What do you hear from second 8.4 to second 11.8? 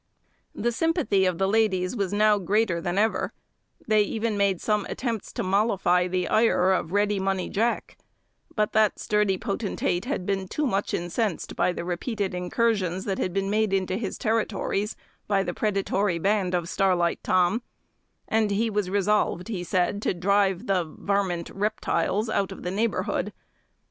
but that sturdy potentate had been too much incensed by